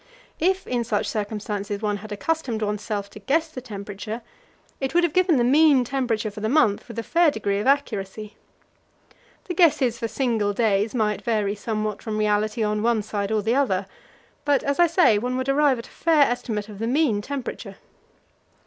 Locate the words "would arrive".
15.37-15.77